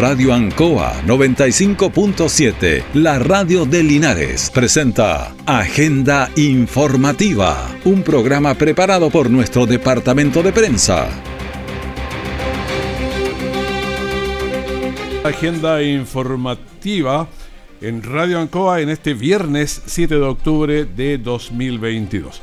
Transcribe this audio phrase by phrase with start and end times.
[0.00, 9.66] Radio Ancoa 95.7, la radio de Linares, presenta Agenda Informativa, un programa preparado por nuestro
[9.66, 11.06] departamento de prensa.
[15.22, 17.28] Agenda Informativa
[17.82, 22.40] en Radio Ancoa en este viernes 7 de octubre de 2022.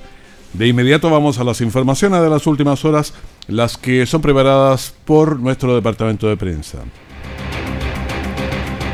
[0.54, 3.16] De inmediato vamos a las informaciones de las últimas horas,
[3.48, 6.84] las que son preparadas por nuestro departamento de prensa.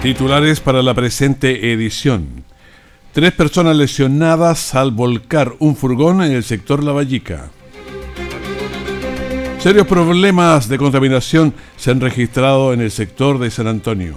[0.03, 2.43] Titulares para la presente edición.
[3.13, 7.51] Tres personas lesionadas al volcar un furgón en el sector La Vallica.
[9.59, 14.15] Serios problemas de contaminación se han registrado en el sector de San Antonio.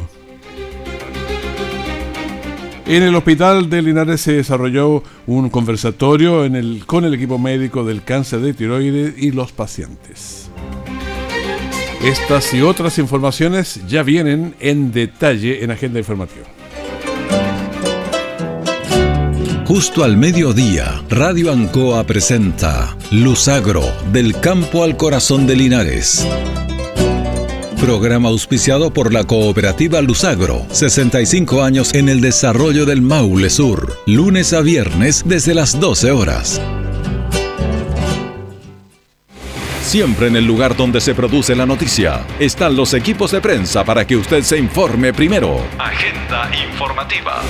[2.84, 6.42] En el hospital de Linares se desarrolló un conversatorio
[6.86, 10.50] con el equipo médico del cáncer de tiroides y los pacientes.
[12.06, 16.46] Estas y otras informaciones ya vienen en detalle en Agenda Informativa.
[19.66, 26.24] Justo al mediodía, Radio Ancoa presenta Luzagro, del campo al corazón de Linares.
[27.80, 34.52] Programa auspiciado por la cooperativa Luzagro, 65 años en el desarrollo del Maule Sur, lunes
[34.52, 36.60] a viernes desde las 12 horas.
[39.96, 44.06] Siempre en el lugar donde se produce la noticia están los equipos de prensa para
[44.06, 45.58] que usted se informe primero.
[45.78, 47.40] Agenda informativa.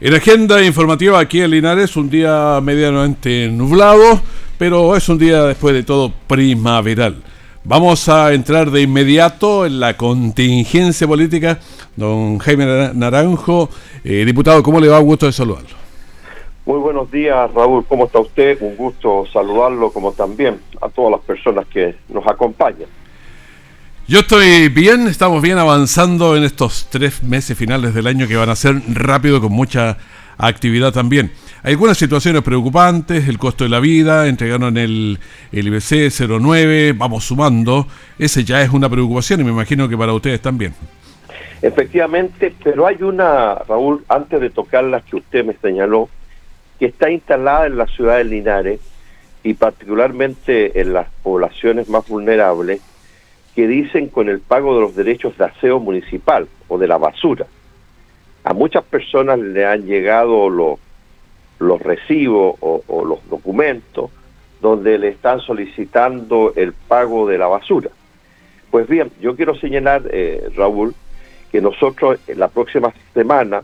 [0.00, 4.22] En agenda informativa aquí en Linares, un día medianamente nublado,
[4.58, 7.20] pero es un día después de todo primaveral.
[7.64, 11.58] Vamos a entrar de inmediato en la contingencia política.
[11.96, 13.68] Don Jaime Naranjo,
[14.04, 15.00] eh, diputado, ¿cómo le va?
[15.00, 15.83] Un gusto de saludarlo.
[16.66, 17.84] Muy buenos días, Raúl.
[17.86, 18.56] ¿Cómo está usted?
[18.62, 22.88] Un gusto saludarlo, como también a todas las personas que nos acompañan.
[24.08, 28.48] Yo estoy bien, estamos bien avanzando en estos tres meses finales del año que van
[28.48, 29.98] a ser rápido con mucha
[30.38, 31.32] actividad también.
[31.62, 35.18] Hay algunas situaciones preocupantes, el costo de la vida, entregaron el,
[35.52, 37.86] el IBC 09, vamos sumando,
[38.18, 40.74] ese ya es una preocupación y me imagino que para ustedes también.
[41.62, 46.10] Efectivamente, pero hay una, Raúl, antes de tocar las que usted me señaló,
[46.78, 48.80] que está instalada en la ciudad de Linares
[49.42, 52.80] y particularmente en las poblaciones más vulnerables
[53.54, 57.46] que dicen con el pago de los derechos de aseo municipal o de la basura.
[58.42, 60.78] A muchas personas le han llegado los,
[61.58, 64.10] los recibos o, los documentos
[64.60, 67.90] donde le están solicitando el pago de la basura.
[68.70, 70.94] Pues bien, yo quiero señalar, eh, Raúl,
[71.52, 73.62] que nosotros en la próxima semana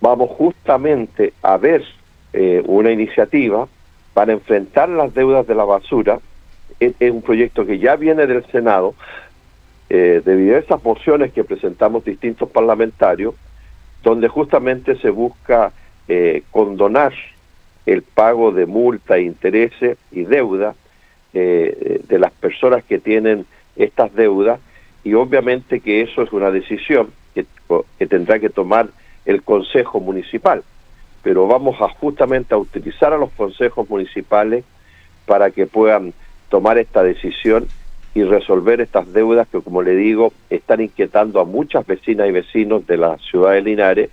[0.00, 1.84] vamos justamente a ver
[2.32, 3.68] eh, una iniciativa
[4.14, 6.20] para enfrentar las deudas de la basura.
[6.80, 8.94] Es, un proyecto que ya viene del Senado,
[9.90, 13.34] eh, de diversas mociones que presentamos distintos parlamentarios,
[14.02, 15.72] donde justamente se busca
[16.06, 17.12] eh, condonar
[17.86, 20.74] el pago de multa, intereses y deuda
[21.32, 24.58] de las personas que tienen estas deudas
[25.04, 28.88] y obviamente que eso es una decisión que tendrá que tomar
[29.28, 30.64] el Consejo Municipal,
[31.22, 34.64] pero vamos a justamente a utilizar a los consejos municipales
[35.26, 36.14] para que puedan
[36.48, 37.68] tomar esta decisión
[38.14, 42.86] y resolver estas deudas que, como le digo, están inquietando a muchas vecinas y vecinos
[42.86, 44.10] de la ciudad de Linares,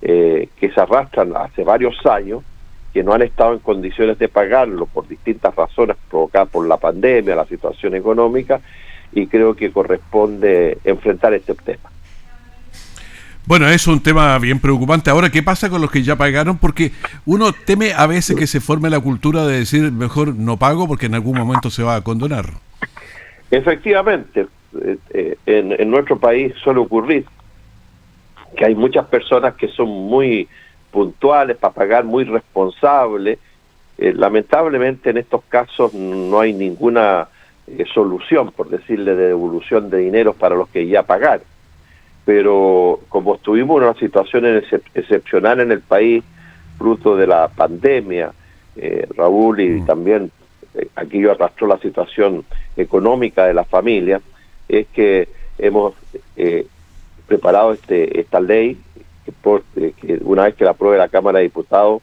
[0.00, 2.44] eh, que se arrastran hace varios años,
[2.94, 7.34] que no han estado en condiciones de pagarlo por distintas razones provocadas por la pandemia,
[7.34, 8.60] la situación económica,
[9.12, 11.91] y creo que corresponde enfrentar este tema.
[13.44, 15.10] Bueno, es un tema bien preocupante.
[15.10, 16.58] Ahora, ¿qué pasa con los que ya pagaron?
[16.58, 16.92] Porque
[17.26, 21.06] uno teme a veces que se forme la cultura de decir mejor no pago porque
[21.06, 22.46] en algún momento se va a condonar.
[23.50, 24.46] Efectivamente,
[24.80, 27.24] eh, eh, en, nuestro país suele ocurrir
[28.56, 30.48] que hay muchas personas que son muy
[30.92, 33.40] puntuales para pagar, muy responsables.
[33.98, 37.26] Eh, lamentablemente en estos casos no hay ninguna
[37.92, 41.51] solución, por decirle, de devolución de dinero para los que ya pagaron
[42.24, 44.44] pero como estuvimos en una situación
[44.94, 46.22] excepcional en el país,
[46.78, 48.32] fruto de la pandemia,
[48.76, 49.86] eh, Raúl, y mm.
[49.86, 50.30] también
[50.74, 52.44] eh, aquí yo arrastró la situación
[52.76, 54.20] económica de la familia,
[54.68, 55.28] es que
[55.58, 55.94] hemos
[56.36, 56.66] eh,
[57.26, 58.78] preparado este esta ley
[59.24, 62.02] que, que, una vez que la apruebe la Cámara de Diputados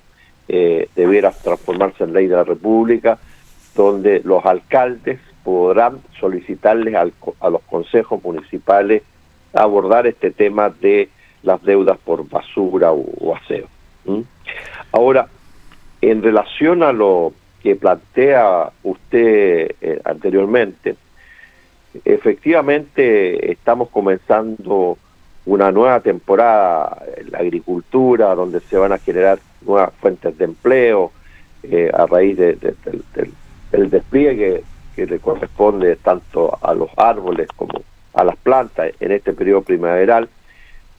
[0.95, 3.19] debiera transformarse en ley de la República,
[3.75, 9.03] donde los alcaldes podrán solicitarles a los consejos municipales
[9.53, 11.09] abordar este tema de
[11.43, 13.67] las deudas por basura o, aseo.
[14.91, 15.27] Ahora,
[16.01, 20.95] en relación a lo que plantea usted eh, anteriormente,
[22.05, 24.97] efectivamente estamos comenzando
[25.45, 31.11] una nueva temporada en la agricultura, donde se van a generar nuevas fuentes de empleo
[31.63, 32.55] eh, a raíz de,
[33.71, 34.63] del despliegue
[34.95, 37.81] que le corresponde tanto a los árboles como
[38.13, 40.29] a las plantas en este periodo primaveral.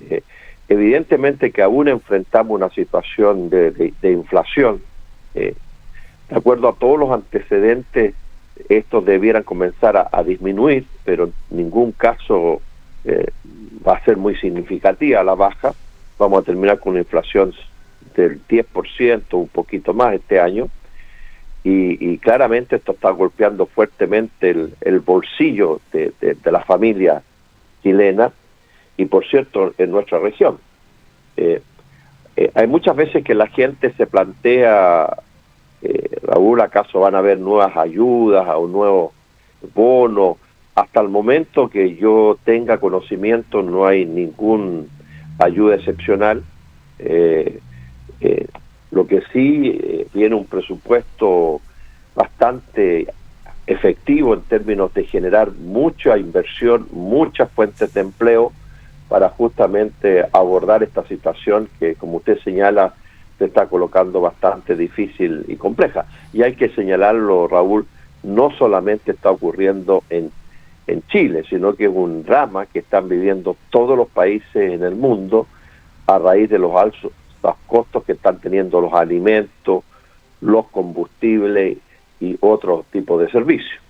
[0.09, 0.23] Eh,
[0.69, 4.81] evidentemente que aún enfrentamos una situación de, inflación.
[5.35, 5.55] Eh,
[6.29, 8.15] de acuerdo a todos los antecedentes,
[8.69, 12.61] estos debieran comenzar a, disminuir, pero en ningún caso
[13.05, 13.27] eh,
[13.87, 15.75] va a ser muy significativa la baja.
[16.19, 17.53] Vamos a terminar con una inflación
[18.15, 20.69] del 10%, un poquito más este año.
[21.63, 26.13] Y, claramente esto está golpeando fuertemente el, bolsillo de,
[26.45, 27.23] la familia
[27.83, 28.33] chilena
[28.97, 30.59] y por cierto en nuestra región.
[31.37, 31.61] Eh,
[32.37, 35.17] eh, hay muchas veces que la gente se plantea,
[35.83, 39.13] eh, Raúl, ¿acaso van a haber nuevas ayudas o un nuevo
[39.75, 40.39] bono?
[40.75, 44.85] Hasta el momento que yo tenga conocimiento no hay ninguna
[45.39, 46.43] ayuda excepcional.
[48.91, 51.61] Lo que sí viene un presupuesto
[52.15, 53.07] bastante
[53.67, 58.53] efectivo en términos de generar mucha inversión, muchas fuentes de empleo
[59.09, 62.95] para justamente abordar esta situación que, como usted señala,
[63.39, 66.07] se está colocando bastante difícil y compleja.
[66.33, 67.87] Y hay que señalarlo, Raúl,
[68.23, 70.31] no solamente está ocurriendo en,
[70.87, 74.95] en Chile, sino que es un drama que están viviendo todos los países en el
[74.95, 75.47] mundo
[76.07, 79.85] a raíz de los altos los costos que están teniendo los alimentos,
[80.41, 81.79] los combustibles
[82.21, 83.81] y otros tipos de servicios.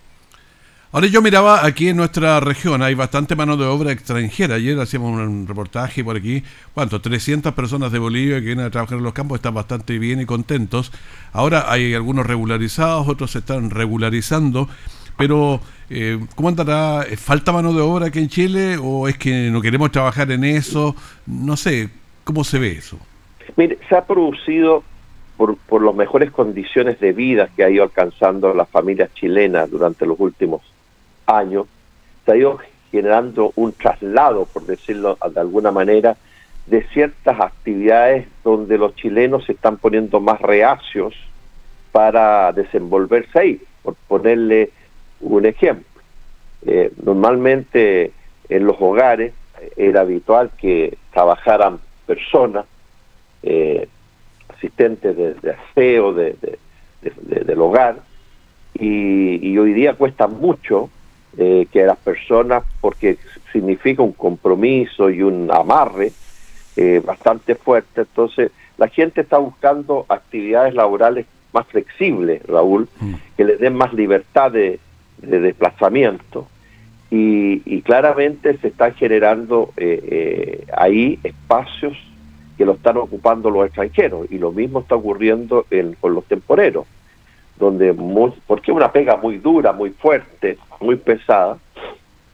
[0.92, 4.56] Ahora yo miraba aquí en nuestra región, hay bastante mano de obra extranjera.
[4.56, 6.42] Ayer hacíamos un reportaje por aquí,
[6.74, 7.00] ¿cuánto?
[7.00, 10.26] 300 personas de Bolivia que vienen a trabajar en los campos, están bastante bien y
[10.26, 10.90] contentos.
[11.32, 14.68] Ahora hay algunos regularizados, otros se están regularizando,
[15.16, 15.60] pero
[15.90, 17.06] eh, ¿cómo andará?
[17.16, 20.96] ¿Falta mano de obra aquí en Chile o es que no queremos trabajar en eso?
[21.24, 21.88] No sé,
[22.24, 22.98] ¿cómo se ve eso?
[23.56, 24.82] Mire, se ha producido
[25.36, 30.06] por, por las mejores condiciones de vida que ha ido alcanzando las familias chilenas durante
[30.06, 30.62] los últimos
[31.26, 31.66] años,
[32.24, 32.58] se ha ido
[32.90, 36.16] generando un traslado, por decirlo de alguna manera,
[36.66, 41.14] de ciertas actividades donde los chilenos se están poniendo más reacios
[41.92, 44.70] para desenvolverse ahí, por ponerle
[45.20, 45.84] un ejemplo.
[46.66, 48.12] Eh, normalmente
[48.48, 49.32] en los hogares
[49.76, 52.66] era habitual que trabajaran personas,
[53.42, 53.88] eh,
[54.48, 56.36] asistentes de, aseo de,
[57.00, 57.96] del hogar,
[58.74, 60.90] y, hoy día cuesta mucho
[61.36, 63.18] eh, que las personas, porque
[63.52, 66.12] significa un compromiso y un amarre
[66.76, 73.14] eh, bastante fuerte, entonces la gente está buscando actividades laborales más flexibles, Raúl, mm.
[73.36, 74.78] que les den más libertad de,
[75.18, 76.48] desplazamiento.
[77.10, 81.96] Y, claramente se están generando eh, ahí espacios
[82.60, 85.64] que lo están ocupando los extranjeros y lo mismo está ocurriendo
[85.98, 86.84] con los temporeros
[87.58, 87.94] donde
[88.46, 91.56] porque es una pega muy dura, muy fuerte, muy pesada,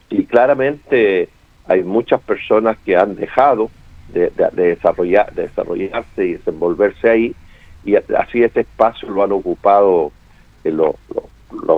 [0.09, 1.29] y claramente
[1.65, 3.71] hay muchas personas que han dejado
[4.09, 7.35] de, desarrollar, de desarrollarse y desenvolverse ahí,
[7.85, 10.11] y así este espacio lo han ocupado
[10.65, 10.95] eh, los,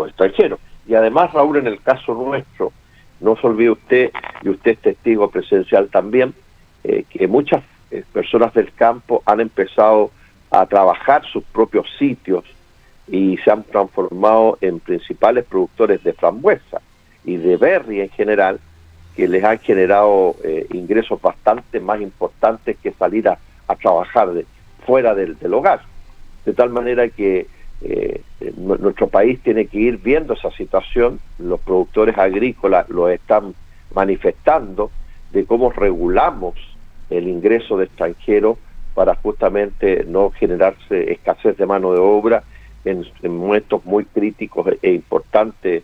[0.07, 0.59] extranjeros.
[0.87, 2.71] Y además, Raúl, en el caso nuestro,
[3.19, 6.33] no se olvide usted, y usted es testigo presencial también,
[6.83, 10.11] eh, que muchas eh, personas del campo han empezado
[10.51, 12.43] a trabajar sus propios sitios,
[13.11, 16.81] y se han transformado en principales productores de frambuesa
[17.25, 18.59] y de berry en general,
[19.15, 23.37] que les han generado eh, ingresos bastante más importantes que salir a,
[23.81, 24.29] trabajar
[24.85, 25.81] fuera del, hogar.
[26.43, 27.47] De tal manera que
[27.81, 28.21] eh,
[28.57, 33.53] nuestro país tiene que ir viendo esa situación, los productores agrícolas lo están
[33.93, 34.91] manifestando,
[35.31, 36.55] de cómo regulamos
[37.09, 38.57] el ingreso de extranjeros
[38.93, 42.43] para justamente no generarse escasez de mano de obra
[42.85, 45.83] en, momentos muy críticos e importantes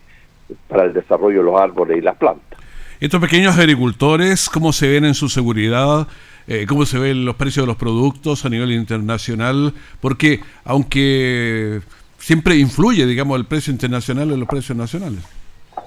[0.68, 2.58] para el desarrollo de los árboles y las plantas.
[3.00, 6.06] Estos pequeños agricultores, ¿cómo se ven en su seguridad?
[6.46, 9.74] Eh, ¿Cómo se ven los precios de los productos a nivel internacional?
[10.00, 11.80] Porque aunque
[12.18, 15.22] siempre influye, digamos, el precio internacional en los precios nacionales.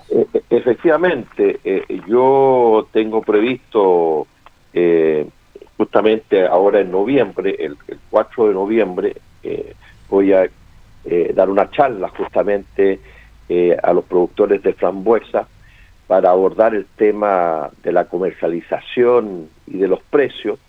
[0.10, 4.28] E, e, efectivamente, eh, yo tengo previsto
[4.74, 5.28] eh,
[5.78, 9.16] justamente ahora en noviembre, el, el 4 de noviembre,
[10.10, 10.50] voy a
[11.06, 13.00] eh, dar una charla justamente
[13.48, 15.48] eh, a los productores de frambuesa
[16.08, 20.60] para abordar el tema de la comercialización y de los precios.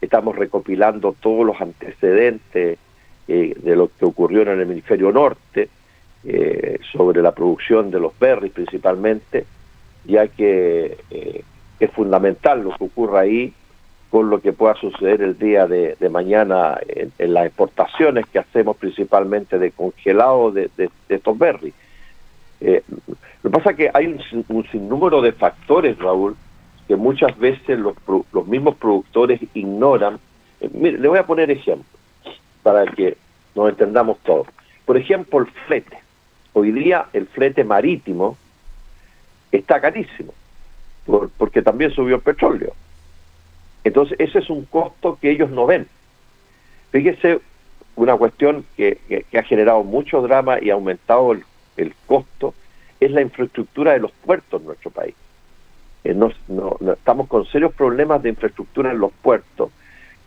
[0.00, 2.78] Estamos recopilando todos los antecedentes
[3.26, 5.68] eh, de lo que ocurrió en el hemisferio norte
[6.92, 9.46] sobre la producción de los berries principalmente
[10.06, 11.44] ya que eh,
[11.80, 13.52] es fundamental lo que ocurra ahí
[14.10, 19.58] con lo que pueda suceder el día de, mañana en, las exportaciones que hacemos principalmente
[19.58, 20.70] de congelado de,
[21.08, 21.74] estos berries.
[22.60, 22.82] Eh,
[23.42, 24.06] lo que pasa es que hay
[24.48, 26.36] un, sinnúmero de factores, Raúl,
[26.88, 27.94] que muchas veces los,
[28.32, 30.18] los mismos productores ignoran.
[30.60, 31.84] Eh, mire, le voy a poner ejemplo
[32.62, 33.16] para que
[33.54, 34.46] nos entendamos todos.
[34.84, 35.98] Por ejemplo, el flete.
[36.52, 38.36] Hoy día el flete marítimo
[39.52, 40.32] está carísimo,
[41.36, 42.72] porque también subió el petróleo.
[43.84, 45.86] Entonces, ese es un costo que ellos no ven.
[46.90, 47.40] Fíjese,
[47.96, 48.98] una cuestión que,
[49.36, 52.54] ha generado mucho drama y ha aumentado el, costo
[53.00, 55.14] es la infraestructura de los puertos en nuestro país.
[56.04, 56.32] Eh, no,
[56.92, 59.70] estamos con serios problemas de infraestructura en los puertos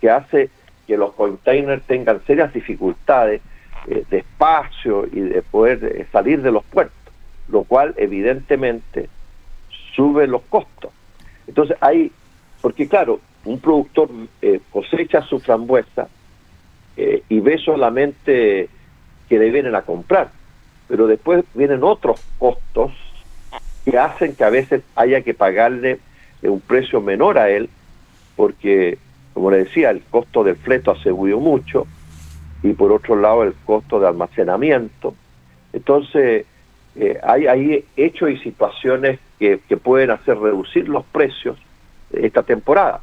[0.01, 0.49] que hace
[0.87, 3.41] que los containers tengan serias dificultades
[3.87, 7.13] eh, de espacio y de poder eh, salir de los puertos,
[7.47, 9.09] lo cual evidentemente
[9.95, 10.91] sube los costos.
[11.47, 12.11] Entonces hay,
[12.61, 14.09] porque claro, un productor
[14.41, 16.07] eh, cosecha su frambuesa
[17.29, 18.67] y ve solamente
[19.29, 20.31] que le vienen a comprar,
[20.89, 22.91] pero después vienen otros costos
[23.85, 25.99] que hacen que a veces haya que pagarle
[26.41, 27.69] un precio menor a él,
[28.35, 28.97] porque,
[29.33, 31.87] como le decía, el costo del fleto ha subido mucho,
[32.63, 35.15] y por otro lado el costo de almacenamiento.
[35.71, 36.45] Entonces,
[36.95, 41.57] eh, hay, hay hechos y situaciones que, que pueden hacer reducir los precios
[42.11, 43.01] esta temporada,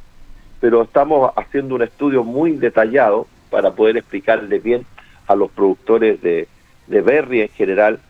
[0.61, 4.85] pero estamos haciendo un estudio muy detallado para poder explicarle bien
[5.29, 6.49] a los productores de,
[6.87, 8.01] de berry en general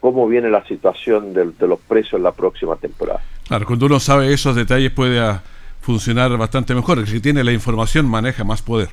[0.00, 3.20] cómo viene la situación de, de, los precios en la próxima temporada.
[3.48, 5.42] Claro, cuando uno sabe esos detalles puede ah,
[5.80, 7.06] funcionar bastante mejor.
[7.06, 8.88] Si tiene la información maneja más poder.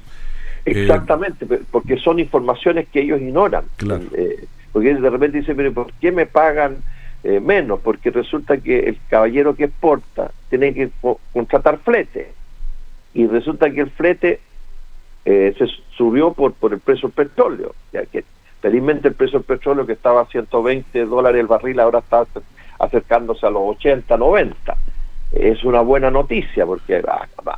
[0.66, 3.66] Eh, Exactamente, porque son informaciones que ellos ignoran.
[4.16, 6.78] Eh, porque de repente dicen, pero ¿por qué me pagan
[7.24, 7.80] eh, menos?
[7.80, 10.90] Porque resulta que el caballero que exporta tiene que
[11.32, 12.34] contratar flete.
[13.14, 14.42] Y resulta que el flete
[15.24, 17.76] se subió por, por el precio del petróleo.
[17.94, 18.26] Ya que
[18.62, 22.26] felizmente el precio del petróleo que estaba a 120 dólares el barril ahora está
[22.80, 24.78] acercándose a los 80, 90.
[25.34, 27.04] Es una buena noticia porque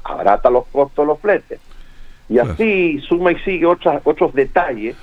[0.04, 1.60] abarata los costos los fletes.
[2.28, 4.96] Y así suma y sigue otras, otros detalles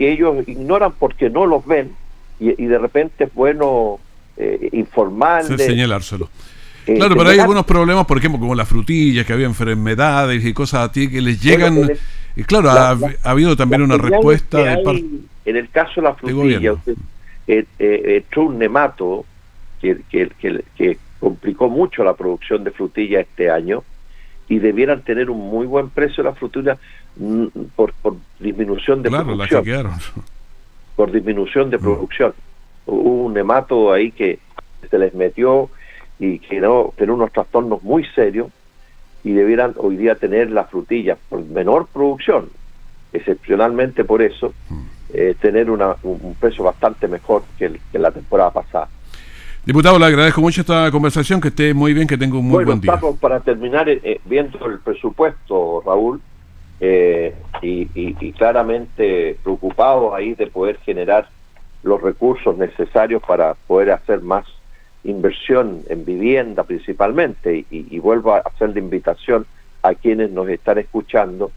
[0.00, 1.92] que ellos ignoran porque no los ven
[2.38, 4.00] y, de repente es bueno
[4.38, 5.62] eh, informarles.
[5.62, 6.30] señalárselo.
[6.86, 10.54] Eh, claro, pero hay algunos problemas, por ejemplo, como las frutillas, que había enfermedades y
[10.54, 11.90] cosas a ti que les llegan.
[12.34, 15.04] y claro, ha, habido también una respuesta de
[15.44, 16.94] En el caso de la frutilla, usted,
[17.46, 19.26] eh, eh, un nemato
[19.82, 23.84] que, que, que, que complicó mucho la producción de frutilla este año
[24.50, 26.76] y debieran tener un muy buen precio la frutura
[27.16, 29.64] mm, por, por disminución de producción.
[30.96, 31.80] Por disminución de mm.
[31.80, 32.34] producción.
[32.84, 34.40] Hubo un nemato ahí que
[34.90, 35.70] se les metió
[36.18, 38.48] y que no tener unos trastornos muy serios
[39.22, 42.50] y debieran hoy día tener la frutilla por menor producción,
[43.12, 44.80] excepcionalmente por eso, mm.
[45.14, 48.88] eh, tener una, un, precio bastante mejor que, que la temporada pasada.
[49.70, 52.80] Diputado, le agradezco mucho esta conversación, que esté muy bien, que tenga un muy buen
[52.80, 52.92] día.
[52.92, 56.20] Estamos para terminar eh, eh, viendo el presupuesto, Raúl,
[56.80, 61.28] eh, y, claramente preocupados ahí de poder generar
[61.84, 64.44] los recursos necesarios para poder hacer más
[65.04, 69.46] inversión en vivienda principalmente, y, vuelvo a hacer la invitación
[69.84, 71.52] a quienes nos están escuchando,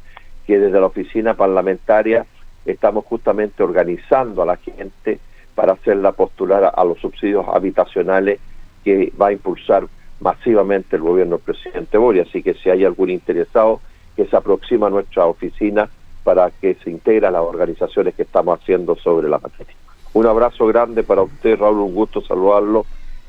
[0.46, 2.28] que desde la oficina parlamentaria
[2.64, 5.20] estamos justamente organizando a la gente
[5.56, 8.40] para hacerla postular a, los subsidios habitacionales
[8.84, 9.88] que va a impulsar
[10.20, 12.24] masivamente el gobierno del presidente Boria.
[12.24, 13.82] Así que si hay algún interesado
[14.16, 15.90] que se aproxima a nuestra oficina
[16.24, 19.74] para que se integre a las organizaciones que estamos haciendo sobre la materia.
[20.14, 22.86] Un abrazo grande para usted, Raúl, un gusto saludarlo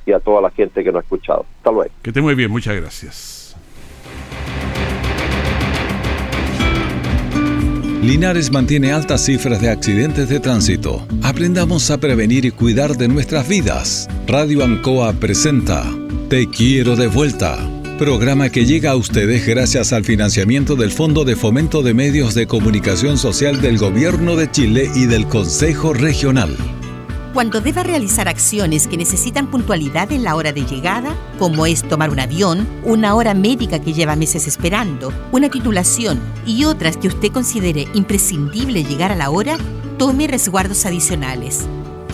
[0.07, 1.47] y a toda la gente que nos ha escuchado.
[1.59, 1.93] Hasta luego.
[2.02, 3.44] Que esté muy bien, muchas gracias.
[8.04, 11.06] Linares mantiene altas cifras de accidentes de tránsito.
[11.23, 14.08] Aprendamos a prevenir y cuidar de nuestras vidas.
[14.26, 15.90] Radio Ancoa presenta
[16.28, 17.56] Te quiero de vuelta.
[17.99, 22.46] Programa que llega a ustedes gracias al financiamiento del Fondo de Fomento de Medios de
[22.46, 26.54] Comunicación Social del Gobierno de Chile y del Consejo Regional
[27.35, 32.11] cuando deba realizar acciones que necesitan puntualidad en la hora de llegada, como es tomar
[32.11, 37.33] un avión, una hora médica que lleva meses esperando, una titulación y otras que usted
[37.33, 39.59] considere imprescindible llegar a la hora,
[39.99, 41.67] tome resguardos adicionales.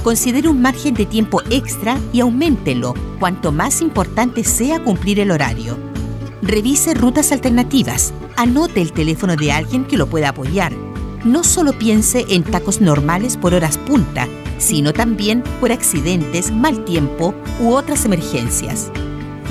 [0.03, 5.77] Considere un margen de tiempo extra y auméntelo cuanto más importante sea cumplir el horario.
[6.41, 10.73] Revise rutas alternativas, anote el teléfono de alguien que lo pueda apoyar.
[11.27, 14.27] No solo piense en tacos normales por horas punta,
[14.61, 18.93] sino también por accidentes, mal tiempo u otras emergencias.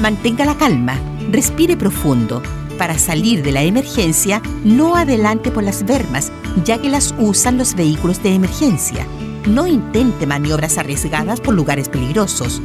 [0.01, 0.97] Mantenga la calma,
[1.31, 2.41] respire profundo.
[2.77, 6.31] Para salir de la emergencia, no adelante por las bermas,
[6.63, 9.05] ya que las usan los vehículos de emergencia.
[9.45, 12.61] No intente maniobras arriesgadas por lugares peligrosos.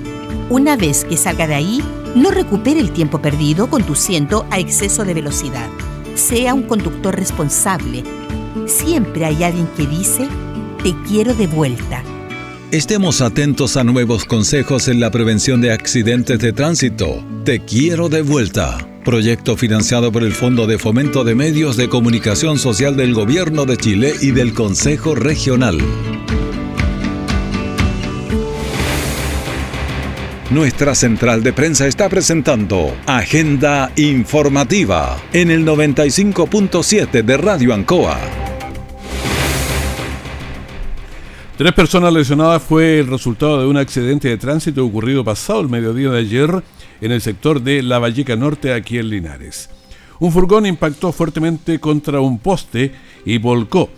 [0.51, 1.83] Una vez que salga de ahí,
[2.15, 5.69] no recupere el tiempo perdido conduciendo a exceso de velocidad.
[6.15, 8.05] Sea un conductor responsable.
[8.67, 10.29] Siempre hay alguien que dice,
[10.81, 12.05] te quiero de vuelta.
[12.71, 17.25] Estemos atentos a nuevos consejos en la prevención de accidentes de tránsito.
[17.45, 18.79] Te quiero de vuelta.
[19.05, 23.77] Proyecto financiado por el Fondo de Fomento de Medios de Comunicación Social del Gobierno de
[23.77, 25.79] Chile y del Consejo Regional.
[30.51, 38.44] Nuestra central de prensa está presentando Agenda Informativa en el 95.7 de Radio Ancoa.
[41.57, 46.11] Tres personas lesionadas fue el resultado de un accidente de tránsito ocurrido pasado el mediodía
[46.11, 46.65] de ayer
[47.01, 49.71] en el sector de La Valleca Norte, aquí en Linares.
[50.19, 52.93] Un furgón impactó fuertemente contra un poste
[53.25, 53.89] y volcó.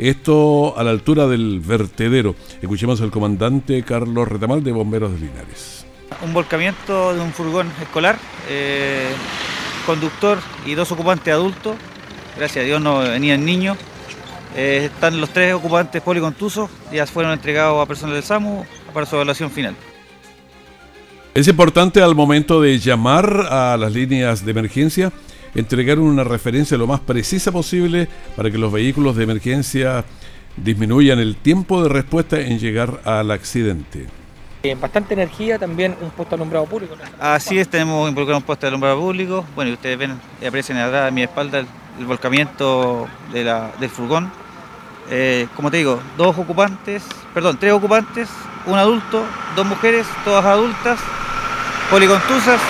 [0.00, 2.34] Esto a la altura del vertedero.
[2.60, 5.86] Escuchemos al comandante Carlos Retamal de Bomberos de Linares.
[6.24, 9.10] Un volcamiento de un furgón escolar, eh,
[9.86, 11.76] conductor y dos ocupantes adultos.
[12.36, 13.78] Gracias a Dios no venían niños.
[14.56, 19.14] Eh, están los tres ocupantes policontusos, ya fueron entregados a personal del SAMU para su
[19.14, 19.76] evaluación final.
[21.34, 25.12] Es importante al momento de llamar a las líneas de emergencia
[25.54, 30.06] entregar una referencia lo más precisa posible para que los vehículos de emergencia
[30.56, 34.06] disminuyan el tiempo de respuesta en llegar al accidente.
[34.62, 36.94] En bastante energía también un puesto de alumbrado público.
[37.20, 39.44] Así es, tenemos involucrado un puesto de alumbrado público.
[39.54, 44.30] Bueno, y ustedes ven y aprecian atrás a mi espalda el, volcamiento del furgón
[45.10, 48.28] eh, como te digo, dos ocupantes, perdón, tres ocupantes,
[48.66, 50.98] un adulto, dos mujeres, todas adultas,
[51.90, 52.60] policontusas.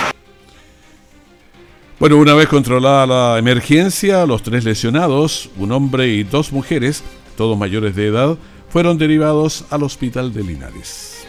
[1.99, 7.02] Bueno, una vez controlada la emergencia, los tres lesionados, un hombre y dos mujeres,
[7.37, 8.37] todos mayores de edad,
[8.69, 11.26] fueron derivados al hospital de Linares.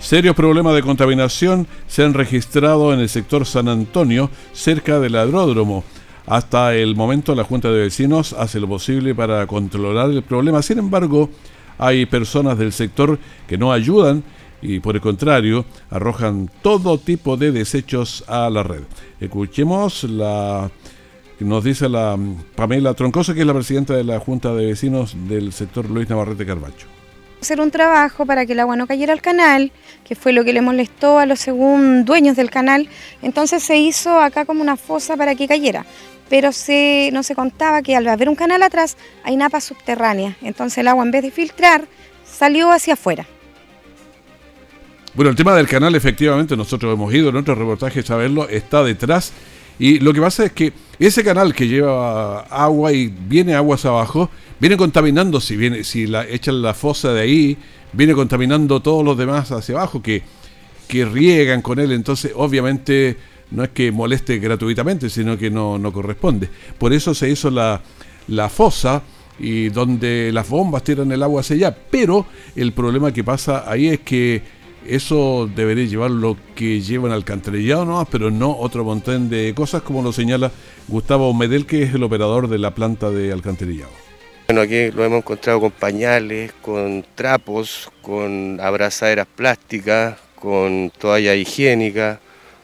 [0.00, 5.84] Serios problemas de contaminación se han registrado en el sector San Antonio, cerca del aeródromo.
[6.26, 10.62] Hasta el momento la Junta de Vecinos hace lo posible para controlar el problema.
[10.62, 11.30] Sin embargo,
[11.78, 14.22] hay personas del sector que no ayudan
[14.60, 18.82] y por el contrario arrojan todo tipo de desechos a la red.
[19.20, 20.70] Escuchemos la
[21.40, 22.16] nos dice la
[22.54, 26.46] Pamela Troncoso, que es la presidenta de la Junta de Vecinos del sector Luis Navarrete
[26.46, 27.01] Carbacho.
[27.42, 29.72] Hacer un trabajo para que el agua no cayera al canal,
[30.04, 32.88] que fue lo que le molestó a los según dueños del canal.
[33.20, 35.84] Entonces se hizo acá como una fosa para que cayera
[36.32, 40.88] pero no se contaba que al haber un canal atrás hay napas subterráneas, entonces el
[40.88, 41.86] agua en vez de filtrar
[42.24, 43.26] salió hacia afuera.
[45.12, 48.82] Bueno, el tema del canal efectivamente nosotros hemos ido en otros reportajes a verlo, está
[48.82, 49.34] detrás
[49.82, 54.30] y lo que pasa es que ese canal que lleva agua y viene aguas abajo,
[54.60, 57.58] viene contaminando, si viene, si la echan la fosa de ahí,
[57.92, 60.22] viene contaminando todos los demás hacia abajo que,
[60.86, 63.16] que riegan con él, entonces obviamente
[63.50, 66.48] no es que moleste gratuitamente, sino que no, corresponde.
[66.78, 67.82] Por eso se hizo la,
[68.28, 69.02] la fosa
[69.40, 71.76] y donde las bombas tiran el agua hacia allá.
[71.90, 74.42] Pero el problema que pasa ahí es que
[74.86, 80.02] eso debería llevar lo que llevan alcantarillado nomás, pero no otro montón de cosas, como
[80.02, 80.50] lo señala
[80.88, 83.90] Gustavo Medel, que es el operador de la planta de alcantarillado.
[84.48, 92.20] Bueno, aquí lo hemos encontrado con pañales, con trapos, con abrazaderas plásticas, con toalla higiénica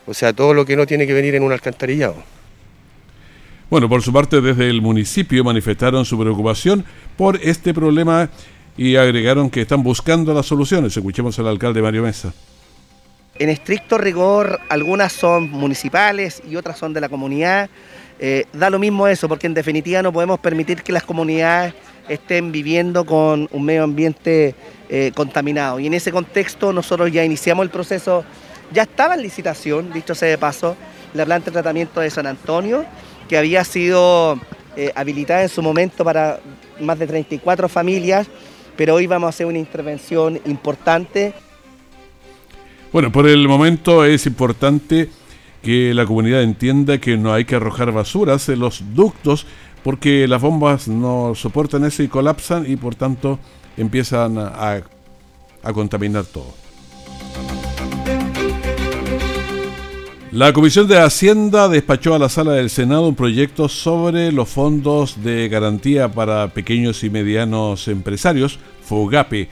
[0.08, 2.16] o sea, todo lo que no tiene que venir en un alcantarillado.
[3.68, 6.82] Bueno, por su parte, desde el municipio manifestaron su preocupación
[7.18, 8.30] por este problema
[8.78, 10.96] y agregaron que están buscando las soluciones.
[10.96, 12.32] Escuchemos al alcalde Mario Mesa.
[13.38, 17.68] En estricto rigor, algunas son municipales y otras son de la comunidad.
[18.20, 21.74] Eh, da lo mismo eso, porque en definitiva no podemos permitir que las comunidades
[22.08, 24.54] estén viviendo con un medio ambiente
[24.88, 25.78] eh, contaminado.
[25.78, 28.24] Y en ese contexto nosotros ya iniciamos el proceso
[28.72, 30.76] ya estaba en licitación, dicho sea de paso,
[31.14, 32.84] la planta de tratamiento de San Antonio,
[33.28, 34.38] que había sido
[34.76, 36.40] eh, habilitada en su momento para
[36.80, 38.26] más de 34 familias,
[38.78, 41.34] pero hoy vamos a hacer una intervención importante.
[42.92, 45.10] Bueno, por el momento es importante
[45.64, 49.46] que la comunidad entienda que no hay que arrojar basuras en los ductos
[49.82, 53.40] porque las bombas no soportan eso y colapsan y por tanto
[53.76, 54.80] empiezan a
[55.74, 56.67] contaminar todo.
[60.38, 65.24] La Comisión de Hacienda despachó a la Sala del Senado un proyecto sobre los fondos
[65.24, 69.48] de garantía para pequeños y medianos empresarios, FOGAPE,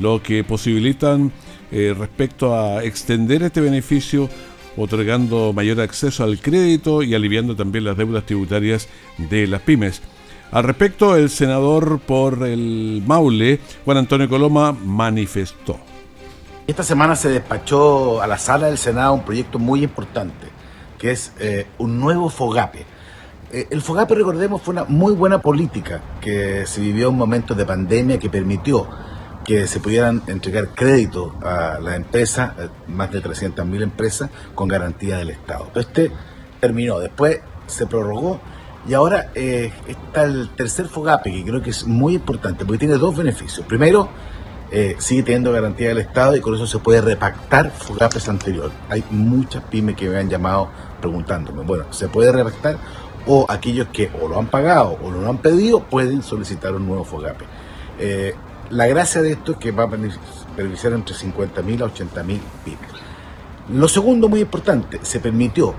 [0.00, 1.32] lo que posibilitan
[1.70, 4.30] eh, respecto a extender este beneficio
[4.78, 10.00] otorgando mayor acceso al crédito y aliviando también las deudas tributarias de las pymes.
[10.50, 15.91] Al respecto, el senador por el Maule, Juan Antonio Coloma, manifestó.
[16.72, 20.48] Esta semana se despachó a la sala del Senado un proyecto muy importante,
[20.98, 22.86] que es eh, un nuevo FOGAPE.
[23.52, 27.66] Eh, el FOGAPE, recordemos, fue una muy buena política que se vivió en momentos de
[27.66, 28.88] pandemia que permitió
[29.44, 35.18] que se pudieran entregar crédito a las empresas, eh, más de 300.000 empresas, con garantía
[35.18, 35.70] del Estado.
[35.74, 36.10] este
[36.58, 38.40] terminó, después se prorrogó
[38.88, 43.14] y ahora está el tercer FOGAPE, que creo que es muy importante, porque tiene dos
[43.14, 43.66] beneficios.
[43.66, 44.08] Primero,
[44.74, 48.70] eh, sigue teniendo garantía del Estado y con eso se puede repactar FOGAPES anterior.
[48.88, 52.78] Hay muchas pymes que me han llamado preguntándome, bueno, ¿se puede repactar?
[53.26, 57.04] O aquellos que o lo han pagado o lo han pedido pueden solicitar un nuevo
[57.04, 57.44] FOGAPE.
[57.98, 58.34] Eh,
[58.70, 62.90] la gracia de esto es que va a beneficiar entre 50.000 a 80.000 pymes.
[63.74, 65.74] Lo segundo muy importante, se permitió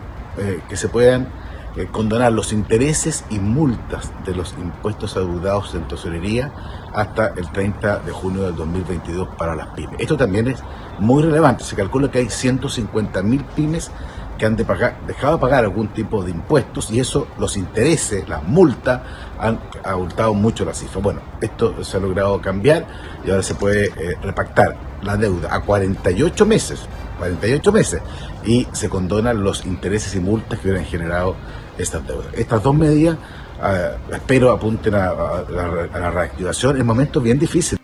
[0.68, 1.28] que se puedan
[1.76, 6.52] eh, condonar los intereses y multas de los impuestos adeudados en tesorería
[6.94, 10.00] hasta el 30 de junio del 2022 para las pymes.
[10.00, 10.60] Esto también es
[11.00, 11.64] muy relevante.
[11.64, 13.92] Se calcula que hay 150.000 pymes
[14.38, 19.02] que han dejado de pagar algún tipo de impuestos y eso, los intereses, las multas,
[19.40, 21.02] han abultado mucho la cifra.
[21.02, 22.86] Bueno, esto se ha logrado cambiar
[23.26, 26.82] y ahora se puede eh, repactar la deuda a 48 meses,
[27.20, 28.02] 48 meses,
[28.46, 31.36] y se condonan los intereses y multas que hubieran generado
[31.78, 32.28] estas deudas.
[32.36, 33.18] Estas dos medidas
[33.62, 37.80] ah, espero apunten a, la reactivación en momentos bien difíciles.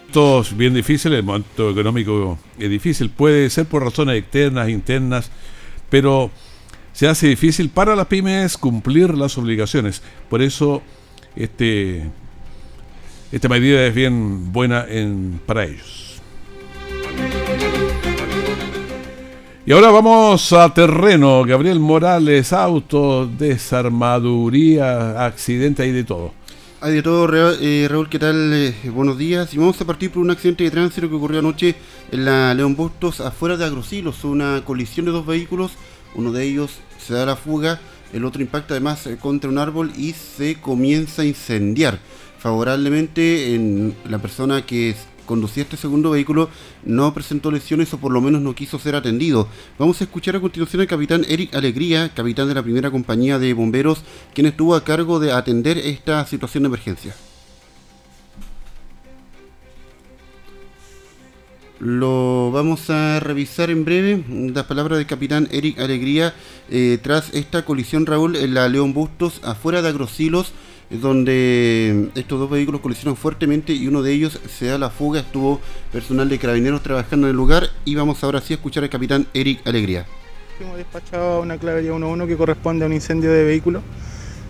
[0.00, 5.30] Momentos bien difíciles, el momento económico es difícil, puede ser por razones externas, internas,
[5.90, 6.30] pero
[6.92, 10.02] se hace difícil para las pymes cumplir las obligaciones.
[10.30, 10.82] Por eso
[11.36, 12.04] este,
[13.30, 16.05] esta medida es bien buena en, para ellos.
[19.68, 21.44] Y ahora vamos a terreno.
[21.44, 26.32] Gabriel Morales, auto, desarmaduría, accidente, hay de todo.
[26.80, 27.28] Hay de todo,
[27.60, 28.52] eh, Raúl, ¿qué tal?
[28.54, 29.52] Eh, buenos días.
[29.52, 31.74] Y vamos a partir por un accidente de tránsito que ocurrió anoche
[32.12, 34.22] en la León Bustos, afuera de Agrosilos.
[34.22, 35.72] Una colisión de dos vehículos,
[36.14, 37.80] uno de ellos se da la fuga,
[38.12, 41.98] el otro impacta además eh, contra un árbol y se comienza a incendiar.
[42.38, 44.94] Favorablemente en la persona que
[45.26, 46.48] conducía este segundo vehículo
[46.84, 49.48] no presentó lesiones o por lo menos no quiso ser atendido.
[49.78, 53.52] Vamos a escuchar a continuación al capitán Eric Alegría, capitán de la primera compañía de
[53.52, 57.14] bomberos, quien estuvo a cargo de atender esta situación de emergencia.
[61.78, 64.24] Lo vamos a revisar en breve.
[64.54, 66.34] Las palabras del capitán Eric Alegría
[66.70, 70.52] eh, tras esta colisión, Raúl, en la León Bustos, afuera de Agrosilos
[70.90, 75.20] donde estos dos vehículos colisionan fuertemente y uno de ellos se da la fuga.
[75.20, 75.60] Estuvo
[75.92, 79.26] personal de carabineros trabajando en el lugar y vamos ahora sí a escuchar al capitán
[79.34, 80.06] Eric Alegría.
[80.60, 83.82] Hemos despachado una clavería 1-1 que corresponde a un incendio de vehículo.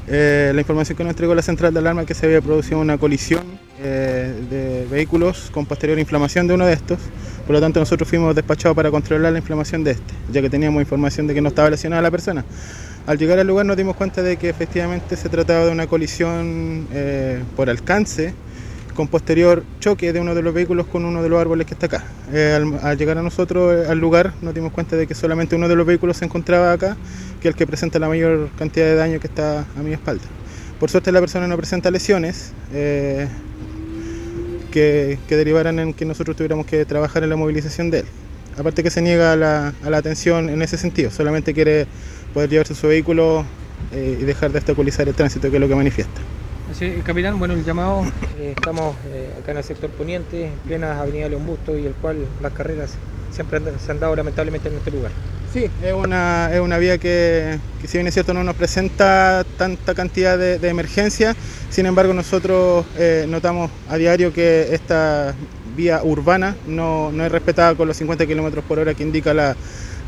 [0.09, 2.79] Eh, la información que nos entregó la central de alarma es que se había producido
[2.79, 3.42] una colisión
[3.81, 6.99] eh, de vehículos con posterior inflamación de uno de estos.
[7.44, 10.81] Por lo tanto, nosotros fuimos despachados para controlar la inflamación de este, ya que teníamos
[10.81, 12.44] información de que no estaba lesionada la persona.
[13.06, 16.88] Al llegar al lugar nos dimos cuenta de que efectivamente se trataba de una colisión
[16.92, 18.34] eh, por alcance
[18.96, 21.86] con posterior choque de uno de los vehículos con uno de los árboles que está
[21.86, 22.04] acá.
[22.32, 25.68] Eh, al, llegar a nosotros eh, al lugar nos dimos cuenta de que solamente uno
[25.68, 26.96] de los vehículos se encontraba acá,
[27.40, 30.24] que es el que presenta la mayor cantidad de daño que está a mi espalda.
[30.80, 33.28] Por suerte la persona no presenta lesiones que,
[35.28, 38.06] derivaran en que nosotros tuviéramos que trabajar en la movilización de él.
[38.58, 41.86] Aparte que se niega a la, a la atención en ese sentido, solamente quiere
[42.37, 43.46] poder llevarse su vehículo
[43.94, 46.20] eh, y dejar de obstaculizar el tránsito, que es lo que manifiesta.
[46.79, 48.05] Sí, capitán, bueno, el llamado,
[48.38, 51.94] eh, estamos eh, acá en el sector poniente, en plena avenida León Busto, y el
[51.94, 52.92] cual las carreras
[53.31, 55.12] siempre se han dado lamentablemente en este lugar.
[55.51, 59.94] Sí, es una, es una vía que, si bien es cierto no nos presenta tanta
[59.94, 61.35] cantidad de, de emergencia,
[61.70, 62.85] sin embargo nosotros
[63.29, 65.35] notamos a diario que esta
[65.75, 69.57] vía urbana no, no es respetada con los 50 km por hora que indica la,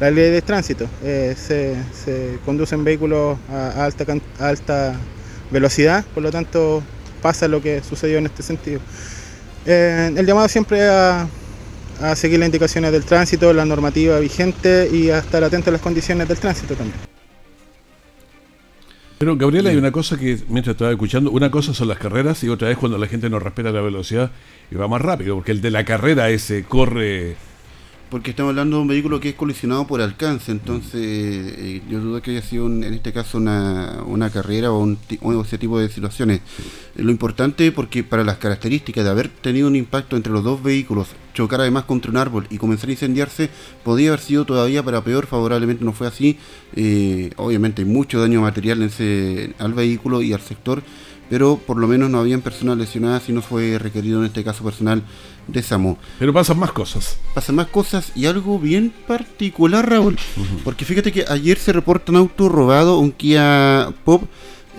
[0.01, 0.87] la ley de tránsito.
[1.03, 4.05] Eh, se, conducen vehículos a alta,
[4.39, 4.95] alta
[5.51, 6.83] velocidad, por lo tanto
[7.23, 8.81] pasa lo que sucedió en este sentido.
[9.67, 11.27] Eh, el llamado siempre a,
[12.01, 15.83] a seguir las indicaciones del tránsito, la normativa vigente y a estar atento a las
[15.83, 16.99] condiciones del tránsito también.
[19.19, 22.49] Pero Gabriela, hay una cosa que mientras estaba escuchando, una cosa son las carreras y
[22.49, 24.31] otra es cuando la gente no respeta la velocidad
[24.71, 27.35] y va más rápido, porque el de la carrera ese corre
[28.11, 32.23] Porque estamos hablando de un vehículo que es colisionado por alcance, entonces eh, yo dudo
[32.23, 35.91] que haya sido en este caso una, una carrera o, un, o ese tipo de
[35.91, 36.41] situaciones.
[36.97, 41.09] Lo importante porque para las características de haber tenido un impacto entre los dos vehículos,
[41.35, 43.51] chocar además contra un árbol y comenzar a incendiarse,
[43.85, 46.39] podía haber sido todavía para peor, favorablemente no fue así.
[46.77, 50.83] Eh, obviamente hay mucho daño material en ese, al vehículo y al sector,
[51.31, 54.65] pero por lo menos no habían personas lesionadas y no fue requerido en este caso
[54.65, 55.03] personal
[55.47, 55.97] de SAMU.
[56.19, 57.19] Pero pasan más cosas.
[57.35, 60.17] Pasan más cosas y algo bien particular, Raúl.
[60.65, 64.25] Porque fíjate que ayer se reporta un auto robado, un Kia Pop,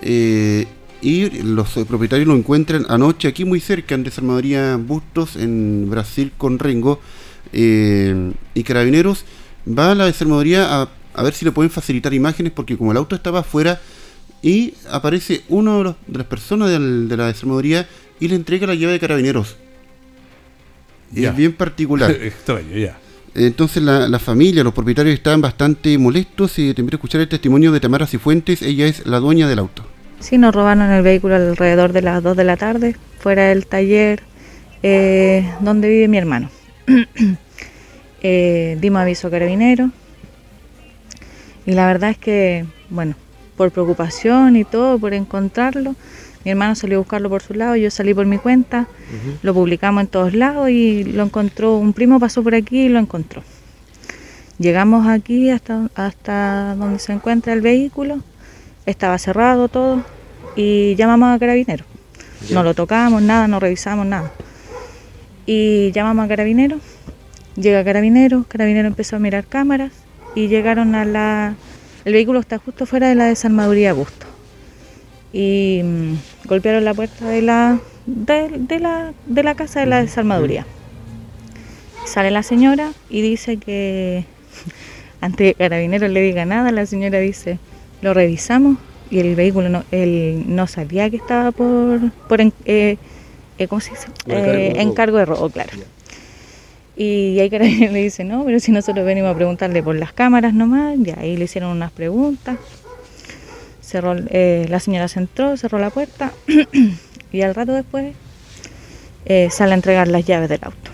[0.02, 0.66] eh,
[1.02, 6.58] y los propietarios lo encuentran anoche aquí muy cerca, en Desarmadoría Bustos, en Brasil, con
[6.58, 7.00] Rengo.
[7.52, 9.24] Eh, y Carabineros
[9.66, 12.98] va a la Desarmadoría a, a ver si le pueden facilitar imágenes, porque como el
[12.98, 13.80] auto estaba afuera
[14.42, 17.86] y aparece uno de, las personas de la desarmadoría
[18.18, 19.56] y le entrega la llave de carabineros.
[21.14, 22.10] Es bien particular.
[22.20, 22.96] Extraño, ya.
[23.34, 27.70] Entonces la, familia, los propietarios estaban bastante molestos y te invito a escuchar el testimonio
[27.70, 29.84] de Tamara Cifuentes, ella es la dueña del auto.
[30.18, 34.22] Sí, nos robaron el vehículo alrededor de las 2 de la tarde, fuera del taller
[34.82, 36.50] eh, donde vive mi hermano.
[38.22, 39.90] eh, dimos aviso a carabinero
[41.66, 43.14] y la verdad es que, bueno,
[43.60, 45.94] por preocupación y todo, por encontrarlo,
[46.46, 48.86] mi hermano salió a buscarlo por su lado, yo salí por mi cuenta,
[49.42, 52.98] lo publicamos en todos lados y lo encontró, un primo pasó por aquí y lo
[52.98, 53.42] encontró.
[54.58, 58.20] Llegamos aquí hasta, hasta donde se encuentra el vehículo,
[58.86, 60.04] estaba cerrado todo
[60.56, 61.86] y llamamos a carabineros.
[62.50, 64.32] No lo tocamos, nada, no revisamos nada.
[65.44, 66.80] Y llamamos a carabineros,
[67.56, 69.92] llega carabinero, carabinero empezó a mirar cámaras
[70.34, 71.56] y llegaron a la...
[72.04, 74.26] El vehículo está justo fuera de la desarmaduría Gusto
[75.32, 76.14] y mm,
[76.46, 80.66] golpearon la puerta de la, de, la, de la casa de la desarmaduría.
[82.06, 84.24] Sale la señora y dice que
[85.20, 87.58] antes que carabinero le diga nada, la señora dice,
[88.02, 88.78] lo revisamos
[89.10, 93.90] y el vehículo no, él no sabía que estaba por, por eh, eh, ¿cómo se
[93.90, 94.06] dice?
[94.26, 95.70] Eh, encargo de robo, claro.
[97.02, 97.48] Y ahí
[97.88, 101.34] le dice, no, pero si nosotros venimos a preguntarle por las cámaras nomás, y ahí
[101.34, 102.58] le hicieron unas preguntas
[103.80, 106.30] cerró, eh, la señora se entró, cerró la puerta
[107.32, 108.14] y al rato después
[109.24, 110.90] eh, sale a entregar las llaves del auto,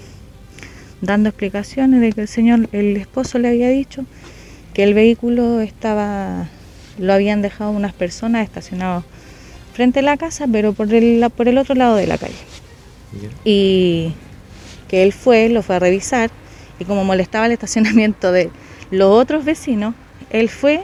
[1.01, 4.05] dando explicaciones de que el señor, el esposo le había dicho
[4.75, 6.47] que el vehículo estaba,
[6.99, 9.05] lo habían dejado unas personas estacionados
[9.75, 12.35] frente a la casa, pero por el, por el otro lado de la calle.
[13.45, 14.13] Y
[14.89, 16.31] que él fue, lo fue a revisar
[16.79, 18.51] y como molestaba el estacionamiento de
[18.91, 19.95] los otros vecinos,
[20.31, 20.83] él fue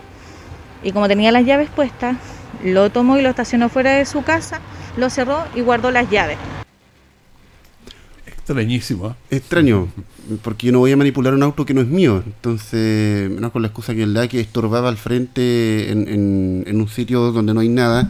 [0.83, 2.17] y como tenía las llaves puestas,
[2.65, 4.61] lo tomó y lo estacionó fuera de su casa,
[4.97, 6.39] lo cerró y guardó las llaves.
[8.27, 9.11] Extrañísimo.
[9.31, 9.37] ¿eh?
[9.37, 9.89] Extraño,
[10.43, 12.23] porque yo no voy a manipular un auto que no es mío.
[12.27, 16.89] Entonces, menos con la excusa que él da que estorbaba al frente en, en un
[16.89, 18.09] sitio donde no hay nada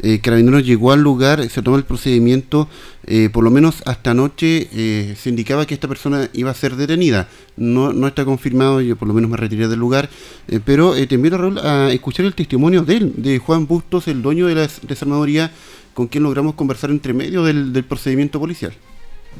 [0.00, 2.68] eh, Carabineros llegó al lugar, se tomó el procedimiento,
[3.04, 6.76] eh, por lo menos hasta anoche eh, se indicaba que esta persona iba a ser
[6.76, 7.28] detenida.
[7.56, 10.08] No, no está confirmado, yo por lo menos me retiré del lugar,
[10.48, 14.22] eh, pero te invito Raúl, a escuchar el testimonio de él, de Juan Bustos, el
[14.22, 15.50] dueño de la desarmadoría,
[15.94, 18.72] con quien logramos conversar entre medio del, procedimiento policial.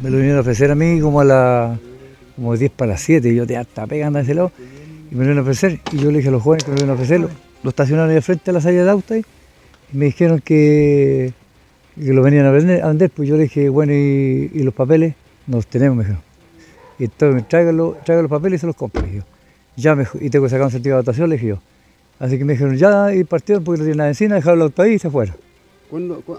[0.03, 1.79] Me lo vinieron a ofrecer a mí como a las
[2.37, 4.53] como 10 para las 7, y yo te hasta pegando a ese lado,
[5.11, 6.77] y me lo vinieron a ofrecer, y yo le dije a los jóvenes que me
[6.77, 7.31] lo vinieron a ofrecerlo,
[7.63, 9.15] lo estacionaron de frente a la salida de auto
[9.93, 11.33] me dijeron que,
[11.95, 15.15] que lo venían a vender, pues yo le dije, bueno, ¿y, los papeles?
[15.47, 16.23] Nos tenemos, me dijeron.
[16.99, 19.23] Y entonces, tráigalo, los papeles y se los compro, dije yo.
[19.77, 21.59] Ya me, y tengo que sacar un certificado de votación, le dije yo.
[22.19, 24.95] Así que me dijeron, ya, y partieron porque no tienen la encina, dejaron el ahí
[24.95, 25.35] y se fueron.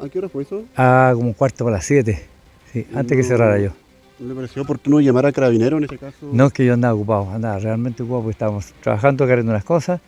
[0.02, 0.64] ¿A qué hora fue eso?
[0.76, 2.24] Ah, como un cuarto para las siete,
[2.72, 3.72] sí, antes que cerrara yo.
[4.20, 6.30] ¿No le pareció oportuno llamar a carabinero en ese caso?
[6.32, 10.00] No, es que yo andaba ocupado, andaba realmente ocupado porque estábamos trabajando, cargando unas cosas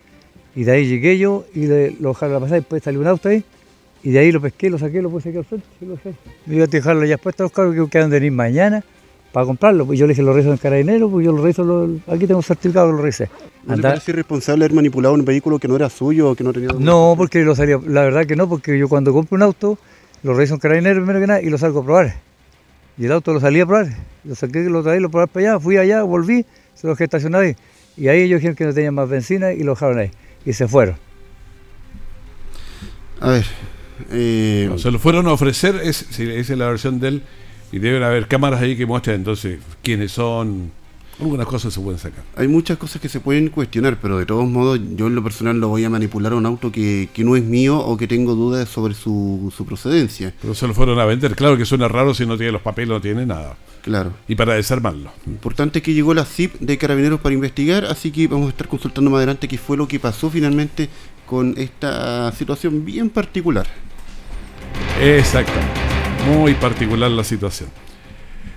[0.55, 3.29] y de ahí llegué yo y de, lo dejaron a pasar, después salió un auto
[3.29, 3.43] ahí,
[4.03, 6.13] y de ahí lo pesqué, lo saqué, lo puse aquí al frente, y lo dejé.
[6.45, 8.83] Me iba a dejarlo ya puesto a los carros que quedan de venir mañana
[9.33, 9.85] para comprarlo.
[9.85, 12.43] Pues yo le dije, lo rezo en carabinero, pues yo lo rezo, aquí tengo un
[12.43, 13.29] certificado que lo recé.
[13.65, 16.53] ¿No le parece irresponsable haber manipulado un vehículo que no era suyo o que no
[16.53, 16.69] tenía...
[16.79, 19.77] No, porque lo salía, la verdad que no, porque yo cuando compro un auto,
[20.23, 22.15] lo rezo en carabinero primero que nada y lo salgo a probar.
[22.97, 23.87] Y el auto lo salí a probar,
[24.23, 27.43] lo saqué, lo traí, lo probé para allá, fui allá, volví, se lo dejé estacionado
[27.43, 27.55] ahí.
[27.97, 30.11] Y ahí ellos dijeron que no tenían más benzina y lo dejaron ahí
[30.45, 30.95] y se fueron.
[33.19, 33.45] A ver.
[34.11, 37.21] Eh, se lo fueron a ofrecer, es, esa es la versión de él,
[37.71, 40.71] y deben haber cámaras ahí que muestran entonces quiénes son.
[41.17, 42.25] Algunas cosas se pueden sacar.
[42.35, 45.57] Hay muchas cosas que se pueden cuestionar, pero de todos modos yo en lo personal
[45.57, 48.67] lo voy a manipular a un auto que, no es mío o que tengo dudas
[48.67, 50.33] sobre su, su procedencia.
[50.41, 51.33] Pero se lo fueron a vender.
[51.35, 53.55] Claro que suena raro si no tiene los papeles, no tiene nada.
[53.85, 54.11] Claro.
[54.27, 55.11] Y para desarmarlo.
[55.27, 59.11] Importante que llegó la CIP de Carabineros para investigar, así que vamos a estar consultando
[59.11, 60.89] más adelante qué fue lo que pasó finalmente
[61.27, 63.67] con esta situación bien particular.
[64.99, 65.53] Exacto.
[66.27, 67.69] Muy particular la situación.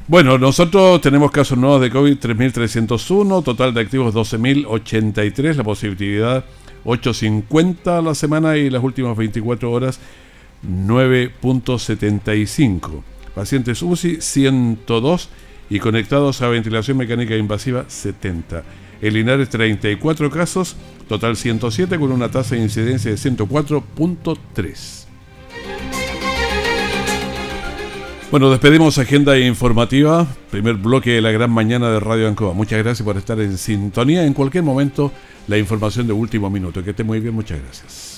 [0.07, 6.43] Bueno, nosotros tenemos casos nuevos de COVID 3.301, total de activos 12.083, la positividad
[6.87, 10.01] 8.50 a la semana y las últimas 24 horas
[10.67, 13.03] 9.75.
[13.39, 15.29] Pacientes UCI 102
[15.71, 18.65] y conectados a ventilación mecánica invasiva 70.
[19.01, 20.75] El Linares 34 casos,
[21.09, 25.05] total 107 con una tasa de incidencia de 104.3.
[28.33, 32.55] Bueno, despedimos agenda informativa, primer bloque de la gran mañana de Radio Ancoa.
[32.55, 34.25] Muchas gracias por estar en sintonía.
[34.25, 35.13] En cualquier momento,
[35.47, 36.83] la información de último minuto.
[36.83, 38.18] Que esté muy bien, muchas gracias.